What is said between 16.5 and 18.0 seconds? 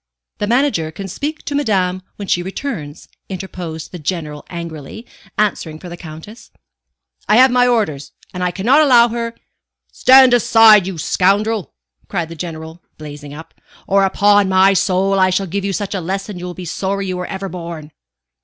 be sorry you were ever born."